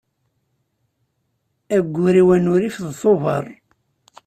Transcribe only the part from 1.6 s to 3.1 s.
Aggur-iw anurif d